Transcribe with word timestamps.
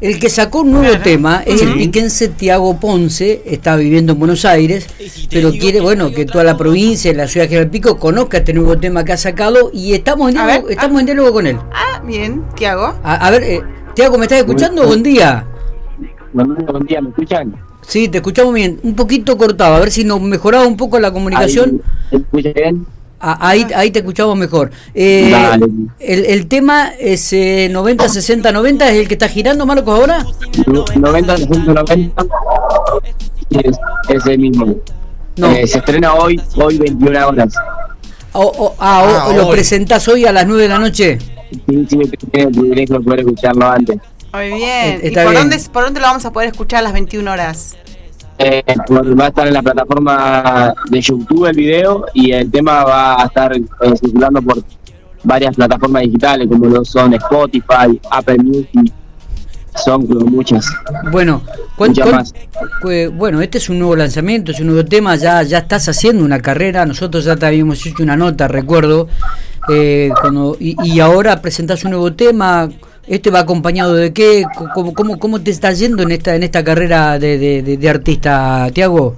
El 0.00 0.20
que 0.20 0.30
sacó 0.30 0.60
un 0.60 0.72
nuevo 0.72 0.98
tema 1.02 1.42
es 1.44 1.60
el 1.60 1.74
piquense 1.74 2.28
Tiago 2.28 2.78
Ponce, 2.78 3.42
está 3.44 3.74
viviendo 3.74 4.12
en 4.12 4.18
Buenos 4.18 4.44
Aires, 4.44 4.86
pero 5.28 5.50
quiere, 5.50 5.80
bueno, 5.80 6.12
que 6.12 6.24
toda 6.24 6.44
la 6.44 6.56
provincia, 6.56 7.12
la 7.12 7.26
ciudad 7.26 7.46
de 7.46 7.50
General 7.50 7.70
Pico, 7.70 7.98
conozca 7.98 8.38
este 8.38 8.52
nuevo 8.52 8.78
tema 8.78 9.04
que 9.04 9.12
ha 9.12 9.16
sacado 9.16 9.70
y 9.72 9.94
estamos 9.94 10.28
en 10.28 10.34
diálogo, 10.34 10.68
estamos 10.68 11.00
en 11.00 11.06
diálogo 11.06 11.32
con 11.32 11.46
él. 11.48 11.56
Ah, 11.72 12.00
bien, 12.06 12.44
Tiago. 12.54 12.94
A, 13.02 13.30
ver, 13.30 13.42
eh, 13.42 13.60
Tiago, 13.94 14.18
¿me 14.18 14.26
estás 14.26 14.38
escuchando? 14.38 14.86
Buen 14.86 15.02
día. 15.02 15.44
Buen 16.32 16.54
día, 16.86 17.00
¿me 17.00 17.08
escuchan? 17.08 17.56
Sí, 17.80 18.08
te 18.08 18.18
escuchamos 18.18 18.54
bien, 18.54 18.78
un 18.84 18.94
poquito 18.94 19.36
cortado, 19.36 19.74
a 19.74 19.80
ver 19.80 19.90
si 19.90 20.04
nos 20.04 20.20
mejoraba 20.20 20.66
un 20.66 20.76
poco 20.76 21.00
la 21.00 21.12
comunicación. 21.12 21.82
¿Me 22.12 22.18
escucha 22.18 22.52
bien? 22.52 22.86
Ah, 23.20 23.36
ahí, 23.40 23.66
ahí 23.74 23.90
te 23.90 23.98
escuchamos 23.98 24.36
mejor. 24.36 24.70
Eh, 24.94 25.32
el, 25.98 26.24
el, 26.26 26.46
tema 26.46 26.92
es 26.98 27.32
90, 27.32 28.08
60, 28.08 28.52
90, 28.52 28.90
¿es 28.90 28.96
el 28.96 29.08
que 29.08 29.14
está 29.14 29.28
girando, 29.28 29.66
Marcos, 29.66 29.98
ahora? 29.98 30.24
90, 30.94 31.36
60, 31.36 31.72
90. 31.72 32.26
Es, 33.50 33.78
es 34.08 34.26
el 34.26 34.38
mismo. 34.38 34.76
Eh, 35.36 35.66
se 35.66 35.78
estrena 35.78 36.14
hoy, 36.14 36.40
hoy 36.56 36.78
21 36.78 37.28
horas. 37.28 37.54
ah, 38.34 38.74
ah 38.78 39.32
¿lo 39.34 39.50
presentás 39.50 40.06
hoy 40.08 40.24
a 40.24 40.32
las 40.32 40.46
9 40.46 40.62
de 40.62 40.68
la 40.68 40.78
noche? 40.78 41.18
Sí, 41.50 41.86
sí, 41.88 41.98
tengo 42.30 42.48
el 42.48 42.54
privilegio 42.54 42.98
de 42.98 43.04
poder 43.04 43.20
escucharlo 43.20 43.68
antes. 43.68 43.98
Muy 44.32 44.52
bien. 44.52 45.00
¿Y 45.02 45.10
por, 45.10 45.34
Dónde, 45.34 45.58
por 45.72 45.84
dónde 45.84 46.00
lo 46.00 46.06
vamos 46.06 46.24
a 46.24 46.32
poder 46.32 46.50
escuchar 46.50 46.80
a 46.80 46.82
las 46.82 46.92
21 46.92 47.30
horas? 47.30 47.76
Eh, 48.40 48.62
va 48.88 49.24
a 49.24 49.28
estar 49.28 49.48
en 49.48 49.54
la 49.54 49.62
plataforma 49.62 50.72
de 50.88 51.00
YouTube 51.00 51.46
el 51.46 51.56
video 51.56 52.06
y 52.14 52.30
el 52.30 52.48
tema 52.48 52.84
va 52.84 53.22
a 53.22 53.26
estar 53.26 53.52
eh, 53.56 53.62
circulando 54.00 54.40
por 54.40 54.62
varias 55.24 55.56
plataformas 55.56 56.02
digitales 56.02 56.46
como 56.48 56.66
lo 56.66 56.84
son 56.84 57.14
Spotify, 57.14 58.00
Apple 58.10 58.38
Music, 58.38 58.92
son 59.74 60.06
muchas. 60.30 60.66
Bueno, 61.10 61.42
más. 62.12 62.32
bueno, 63.14 63.40
este 63.42 63.58
es 63.58 63.68
un 63.68 63.80
nuevo 63.80 63.96
lanzamiento, 63.96 64.52
es 64.52 64.60
un 64.60 64.68
nuevo 64.68 64.84
tema, 64.84 65.16
ya 65.16 65.42
ya 65.42 65.58
estás 65.58 65.88
haciendo 65.88 66.24
una 66.24 66.40
carrera, 66.40 66.86
nosotros 66.86 67.24
ya 67.24 67.34
te 67.34 67.46
habíamos 67.46 67.84
hecho 67.86 68.04
una 68.04 68.16
nota, 68.16 68.46
recuerdo, 68.46 69.08
eh, 69.68 70.10
cuando, 70.20 70.56
y, 70.60 70.76
y 70.84 71.00
ahora 71.00 71.42
presentas 71.42 71.84
un 71.84 71.90
nuevo 71.90 72.12
tema, 72.12 72.68
¿Este 73.08 73.30
va 73.30 73.40
acompañado 73.40 73.94
de 73.94 74.12
qué? 74.12 74.44
¿Cómo, 74.74 74.92
cómo, 74.92 75.18
cómo 75.18 75.40
te 75.40 75.50
está 75.50 75.72
yendo 75.72 76.02
en 76.02 76.10
esta 76.10 76.36
en 76.36 76.42
esta 76.42 76.62
carrera 76.62 77.18
de, 77.18 77.62
de, 77.62 77.88
artista, 77.88 78.68
Tiago? 78.74 79.14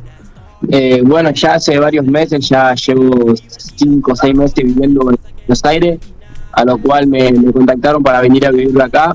Eh, 0.68 1.02
bueno, 1.04 1.30
ya 1.32 1.54
hace 1.54 1.76
varios 1.76 2.06
meses, 2.06 2.48
ya 2.48 2.72
llevo 2.74 3.34
cinco 3.74 4.12
o 4.12 4.16
seis 4.16 4.34
meses 4.34 4.54
viviendo 4.54 5.10
en 5.10 5.18
Buenos 5.46 5.64
Aires, 5.64 5.98
a 6.52 6.64
lo 6.64 6.78
cual 6.78 7.08
me, 7.08 7.32
contactaron 7.52 8.02
para 8.02 8.20
venir 8.20 8.46
a 8.46 8.52
vivir 8.52 8.80
acá. 8.80 9.12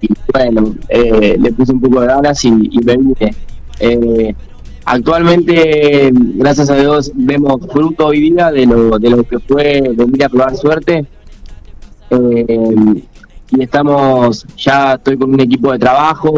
Y 0.00 0.08
bueno, 0.32 0.74
eh, 0.88 1.36
le 1.38 1.52
puse 1.52 1.72
un 1.72 1.80
poco 1.80 2.00
de 2.00 2.06
ganas 2.08 2.44
y, 2.44 2.48
y 2.48 2.78
me 2.78 2.96
vine. 2.96 3.34
Eh, 3.78 4.34
actualmente, 4.84 6.10
gracias 6.12 6.70
a 6.70 6.74
Dios, 6.76 7.12
vemos 7.14 7.60
fruto 7.72 8.08
hoy 8.08 8.32
día 8.32 8.50
de 8.50 8.66
lo, 8.66 8.98
de 8.98 9.10
lo 9.10 9.22
que 9.22 9.38
fue 9.38 9.80
venir 9.94 10.24
a 10.24 10.28
probar 10.28 10.56
suerte. 10.56 11.06
Eh, 12.10 13.04
y 13.52 13.62
estamos, 13.62 14.46
ya 14.56 14.94
estoy 14.94 15.16
con 15.16 15.34
un 15.34 15.40
equipo 15.40 15.72
de 15.72 15.78
trabajo 15.78 16.32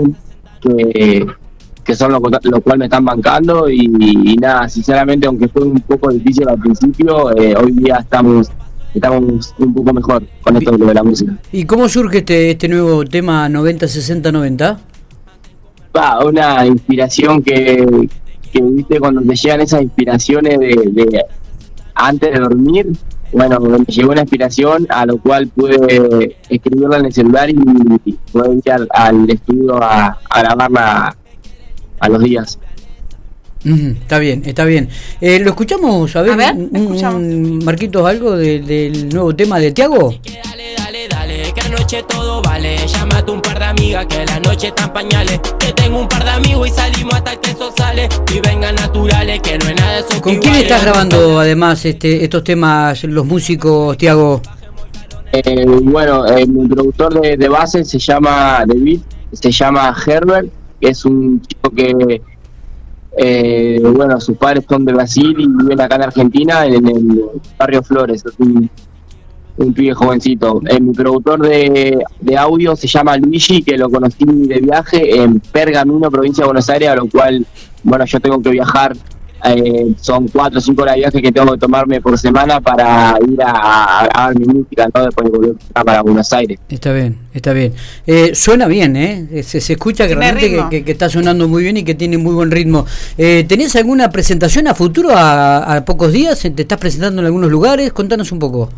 que, 0.60 1.26
que 1.84 1.94
son 1.94 2.12
los 2.12 2.22
lo 2.44 2.60
cual 2.60 2.78
me 2.78 2.86
están 2.86 3.04
bancando 3.04 3.68
y, 3.68 4.36
nada, 4.40 4.68
sinceramente 4.68 5.26
aunque 5.26 5.48
fue 5.48 5.62
un 5.62 5.80
poco 5.80 6.10
difícil 6.10 6.48
al 6.48 6.58
principio, 6.58 7.36
eh, 7.36 7.54
hoy 7.56 7.72
día 7.72 7.98
estamos 8.00 8.50
estamos 8.94 9.54
un 9.58 9.74
poco 9.74 9.92
mejor 9.92 10.22
con 10.42 10.56
esto 10.56 10.76
de 10.76 10.94
la 10.94 11.02
música. 11.02 11.36
¿Y 11.50 11.64
cómo 11.64 11.88
surge 11.88 12.18
este, 12.18 12.50
este 12.50 12.68
nuevo 12.68 13.04
tema 13.04 13.48
90-60-90? 13.48 14.78
Va, 15.96 16.24
una 16.24 16.66
inspiración 16.66 17.42
que, 17.42 18.08
que, 18.52 18.62
viste, 18.62 19.00
cuando 19.00 19.22
te 19.22 19.34
llegan 19.34 19.62
esas 19.62 19.82
inspiraciones 19.82 20.58
de, 20.58 20.90
de 20.92 21.24
antes 21.94 22.32
de 22.32 22.38
dormir, 22.38 22.86
bueno, 23.32 23.60
me 23.60 23.78
llegó 23.86 24.12
una 24.12 24.20
inspiración 24.20 24.86
a 24.88 25.06
lo 25.06 25.18
cual 25.18 25.48
pude 25.48 26.36
escribirla 26.48 26.98
en 26.98 27.06
el 27.06 27.12
celular 27.12 27.50
y 27.50 27.54
pude 27.54 28.54
ir 28.54 28.72
al, 28.90 29.30
estudio 29.30 29.82
a, 29.82 30.18
grabarla 30.34 31.16
a 31.98 32.08
los 32.08 32.22
días. 32.22 32.58
está 33.64 34.18
bien, 34.18 34.42
está 34.44 34.64
bien. 34.64 34.88
Eh, 35.20 35.38
¿Lo 35.38 35.50
escuchamos? 35.50 36.14
A 36.16 36.22
ver, 36.22 36.36
Marquitos, 37.64 38.06
algo 38.06 38.36
del 38.36 39.08
nuevo 39.08 39.34
tema 39.34 39.58
de 39.58 39.72
Tiago 39.72 40.14
noche 41.72 42.02
todo 42.08 42.42
vale. 42.42 42.76
Llámate 42.86 43.30
un 43.32 43.40
par 43.40 43.58
de 43.58 43.64
amigas 43.64 44.06
que 44.06 44.24
la 44.24 44.40
noche 44.40 44.68
están 44.68 44.92
pañales. 44.92 45.40
Que 45.58 45.72
tengo 45.72 46.00
un 46.00 46.08
par 46.08 46.24
de 46.24 46.30
amigos 46.30 46.68
y 46.68 46.70
salimos 46.70 47.14
hasta 47.14 47.36
que 47.36 47.50
eso 47.50 47.72
sale. 47.76 48.08
Y 48.34 48.40
vengan 48.40 48.74
naturales, 48.76 49.40
que 49.40 49.58
no 49.58 49.68
es 49.68 49.76
nada 49.76 49.92
de 49.92 50.00
eso. 50.00 50.20
¿Con 50.20 50.36
quién 50.36 50.54
estás 50.54 50.82
grabando 50.82 51.40
además 51.40 51.84
este, 51.84 52.22
estos 52.22 52.44
temas, 52.44 53.02
los 53.04 53.24
músicos, 53.26 53.96
Tiago? 53.96 54.40
Eh, 55.32 55.64
bueno, 55.82 56.26
eh, 56.26 56.46
mi 56.46 56.68
productor 56.68 57.20
de, 57.20 57.48
base 57.48 57.84
se 57.86 57.98
llama 57.98 58.64
David, 58.66 59.00
se 59.32 59.50
llama 59.50 59.94
Herbert, 60.06 60.52
que 60.78 60.88
es 60.90 61.06
un 61.06 61.40
chico 61.40 61.70
que, 61.70 62.20
eh, 63.16 63.80
bueno, 63.82 64.20
sus 64.20 64.36
padres 64.36 64.66
son 64.68 64.84
de 64.84 64.92
Brasil 64.92 65.34
y 65.38 65.46
viven 65.46 65.80
acá 65.80 65.96
en 65.96 66.02
Argentina, 66.02 66.66
en, 66.66 66.86
el 66.86 67.24
barrio 67.58 67.82
Flores. 67.82 68.22
Es 68.26 68.34
un, 68.38 68.68
un 69.56 69.72
pibe 69.72 69.94
jovencito. 69.94 70.60
Eh, 70.68 70.80
mi 70.80 70.92
productor 70.92 71.40
de, 71.40 71.98
de, 72.20 72.36
audio 72.36 72.74
se 72.76 72.86
llama 72.86 73.16
Luigi, 73.16 73.62
que 73.62 73.76
lo 73.76 73.90
conocí 73.90 74.24
de 74.24 74.60
viaje 74.60 75.22
en 75.22 75.40
Pergamino, 75.40 76.10
provincia 76.10 76.42
de 76.42 76.46
Buenos 76.46 76.68
Aires, 76.68 76.88
a 76.88 76.96
lo 76.96 77.08
cual, 77.08 77.46
bueno, 77.82 78.04
yo 78.04 78.20
tengo 78.20 78.40
que 78.40 78.50
viajar. 78.50 78.96
Eh, 79.44 79.92
son 80.00 80.28
cuatro 80.28 80.60
o 80.60 80.62
cinco 80.62 80.82
horas 80.82 80.94
de 80.94 81.00
viaje 81.00 81.20
que 81.20 81.32
tengo 81.32 81.52
que 81.52 81.58
tomarme 81.58 82.00
por 82.00 82.16
semana 82.16 82.60
para 82.60 83.18
ir 83.28 83.42
a, 83.44 84.06
grabar 84.08 84.38
mi 84.38 84.46
música, 84.46 84.88
¿no? 84.94 85.04
después 85.04 85.24
de 85.24 85.36
volver 85.36 85.54
para 85.72 86.00
Buenos 86.02 86.32
Aires. 86.32 86.60
Está 86.68 86.92
bien, 86.92 87.18
está 87.34 87.52
bien. 87.52 87.72
Eh, 88.06 88.36
suena 88.36 88.68
bien, 88.68 88.94
¿eh? 88.94 89.42
Se, 89.42 89.58
escucha 89.58 90.06
que 90.06 90.14
realmente 90.14 90.84
que, 90.84 90.92
está 90.92 91.08
sonando 91.08 91.48
muy 91.48 91.64
bien 91.64 91.76
y 91.76 91.82
que 91.82 91.96
tiene 91.96 92.18
muy 92.18 92.34
buen 92.34 92.52
ritmo. 92.52 92.86
Eh, 93.18 93.44
¿Tenés 93.48 93.74
alguna 93.74 94.10
presentación 94.10 94.68
a 94.68 94.74
futuro 94.74 95.10
a, 95.10 95.76
a 95.76 95.84
pocos 95.84 96.12
días? 96.12 96.40
¿Te 96.40 96.62
estás 96.62 96.78
presentando 96.78 97.20
en 97.20 97.26
algunos 97.26 97.50
lugares? 97.50 97.92
Contanos 97.92 98.30
un 98.30 98.38
poco. 98.38 98.68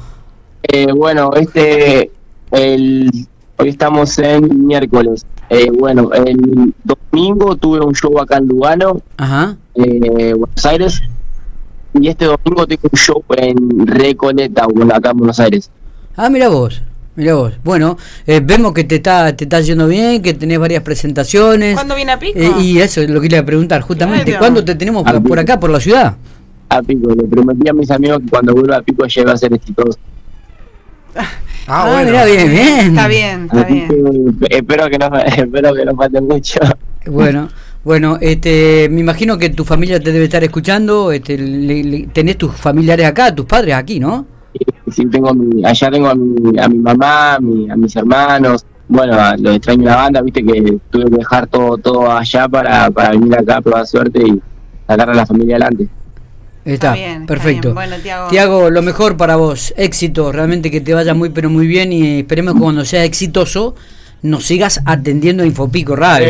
Eh, 0.69 0.93
bueno, 0.93 1.31
este, 1.35 2.11
el, 2.51 3.11
hoy 3.57 3.69
estamos 3.69 4.19
en 4.19 4.67
miércoles. 4.67 5.27
Eh, 5.51 5.71
bueno, 5.71 6.11
el 6.13 6.73
domingo 6.83 7.57
tuve 7.57 7.81
un 7.81 7.95
show 7.95 8.19
acá 8.19 8.39
en 8.39 8.49
Lugano, 8.49 9.01
Ajá. 9.19 9.57
Eh, 9.75 10.33
Buenos 10.33 10.65
Aires, 10.65 11.03
y 12.01 12.09
este 12.09 12.25
domingo 12.25 12.67
tengo 12.67 12.89
un 12.91 12.99
show 12.99 13.23
en 13.37 13.87
Recoleta, 13.87 14.67
acá 14.95 15.11
en 15.11 15.17
Buenos 15.19 15.39
Aires. 15.39 15.71
Ah, 16.17 16.31
mira 16.31 16.49
vos. 16.49 16.83
Mira 17.17 17.35
vos. 17.35 17.53
Bueno, 17.63 17.97
eh, 18.27 18.41
vemos 18.43 18.73
que 18.73 18.83
te 18.85 18.97
está, 18.97 19.37
te 19.37 19.45
está 19.45 19.61
yendo 19.61 19.87
bien, 19.87 20.23
que 20.23 20.35
tenés 20.35 20.59
varias 20.59 20.83
presentaciones. 20.83 21.75
¿Cuándo 21.75 21.95
viene 21.95 22.13
a 22.13 22.19
Pico? 22.19 22.41
y 22.61 22.79
eso 22.79 23.03
es 23.03 23.11
lo 23.11 23.21
que 23.21 23.29
quería 23.29 23.45
preguntar, 23.47 23.83
justamente. 23.83 24.37
¿Cuándo 24.39 24.65
te 24.65 24.75
tenemos 24.75 25.05
por, 25.05 25.39
acá, 25.39 25.61
por 25.61 25.71
la 25.71 25.79
ciudad? 25.79 26.17
A 26.71 26.83
Pico. 26.83 27.11
Le 27.15 27.25
prometí 27.25 27.69
a 27.69 27.73
mis 27.73 27.91
amigos 27.91 28.21
que 28.21 28.31
cuando 28.31 28.55
vuelva 28.55 28.79
a 28.79 28.83
Pico 28.83 29.07
lleve 29.07 29.31
a 29.31 29.37
ser 29.37 29.53
exitoso. 29.53 29.99
Ah, 31.67 31.85
ah, 31.87 31.93
bueno. 31.93 32.11
Mira, 32.11 32.27
bien, 32.27 32.51
bien. 32.51 32.79
Está 32.89 33.09
bien, 33.09 33.45
está 33.47 33.65
bien. 33.65 34.39
espero 34.51 34.87
que 34.91 34.99
no, 34.99 35.17
espero 35.25 35.75
que 35.75 35.85
no 35.87 35.97
falte 35.97 36.21
mucho. 36.21 36.61
Bueno. 37.07 37.49
Bueno, 37.85 38.17
este, 38.21 38.89
me 38.91 39.01
imagino 39.01 39.37
que 39.37 39.51
tu 39.51 39.65
familia 39.65 40.01
te 40.01 40.13
debe 40.13 40.25
estar 40.25 40.43
escuchando. 40.45 41.13
Este, 41.13 41.37
tenés 42.13 42.39
tus 42.39 42.55
familiares 42.55 43.07
acá, 43.07 43.35
tus 43.35 43.47
padres 43.47 43.75
aquí, 43.75 44.01
¿no? 44.01 44.27
Sí, 44.91 45.05
tengo 45.07 45.35
allá 45.65 45.91
tengo 45.91 46.09
a 46.09 46.15
mi, 46.15 46.59
a 46.59 46.69
mi 46.69 46.79
mamá, 46.79 47.35
a, 47.35 47.41
mis 47.41 47.97
hermanos. 47.97 48.65
Bueno, 48.89 49.17
lo 49.39 49.51
extraño 49.53 49.85
la 49.85 49.97
banda, 49.97 50.23
viste 50.23 50.45
que 50.45 50.79
tuve 50.91 51.05
que 51.05 51.17
dejar 51.17 51.47
todo 51.47 51.77
todo 51.79 52.11
allá 52.11 52.49
para, 52.49 52.91
para 52.91 53.11
venir 53.11 53.35
acá 53.35 53.57
a 53.57 53.61
probar 53.63 53.87
suerte 53.87 54.21
y 54.23 54.41
sacar 54.87 55.11
a 55.11 55.15
la 55.15 55.27
familia 55.27 55.57
adelante. 55.57 55.89
Está, 56.65 56.97
perfecto. 57.27 57.75
Bueno, 57.75 57.97
Tiago. 58.31 58.71
lo 58.71 58.83
mejor 58.83 59.17
para 59.17 59.37
vos, 59.37 59.75
éxito, 59.77 60.33
realmente 60.33 60.71
que 60.71 60.81
te 60.81 60.95
vaya 60.95 61.13
muy 61.13 61.29
pero 61.29 61.51
muy 61.51 61.67
bien 61.67 61.93
y 61.93 62.21
esperemos 62.21 62.55
que 62.55 62.61
cuando 62.61 62.85
sea 62.85 63.05
exitoso 63.05 63.75
nos 64.23 64.47
sigas 64.47 64.81
atendiendo 64.87 65.43
a 65.43 65.47
Infopico 65.47 65.95
Radio. 65.95 66.27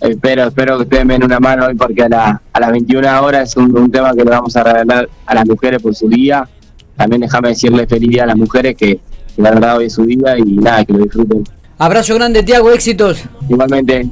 espero, 0.00 0.44
espero 0.46 0.76
que 0.76 0.82
ustedes 0.84 1.04
me 1.04 1.14
den 1.14 1.24
una 1.24 1.40
mano 1.40 1.66
hoy 1.66 1.74
porque 1.74 2.04
a, 2.04 2.08
la, 2.08 2.42
a 2.52 2.60
las 2.60 2.70
21 2.70 3.22
horas 3.22 3.48
es 3.48 3.56
un, 3.56 3.90
tema 3.90 4.14
que 4.14 4.24
le 4.24 4.30
vamos 4.30 4.54
a 4.56 4.62
regalar 4.62 5.08
a 5.26 5.34
las 5.34 5.46
mujeres 5.46 5.82
por 5.82 5.94
su 5.94 6.08
día. 6.08 6.48
También 6.96 7.22
déjame 7.22 7.48
decirle 7.48 7.86
feliz 7.88 8.10
día 8.10 8.22
a 8.22 8.26
las 8.26 8.36
mujeres 8.36 8.76
que, 8.76 9.00
que 9.34 9.42
la 9.42 9.50
verdad 9.50 9.78
hoy 9.78 9.86
es 9.86 9.94
su 9.94 10.04
día 10.04 10.38
y 10.38 10.42
nada, 10.42 10.84
que 10.84 10.92
lo 10.92 11.00
disfruten. 11.00 11.42
Abrazo 11.76 12.14
grande, 12.14 12.44
Tiago, 12.44 12.70
éxitos. 12.70 13.24
Igualmente. 13.48 14.06